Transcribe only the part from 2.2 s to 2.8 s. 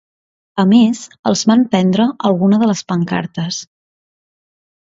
alguna de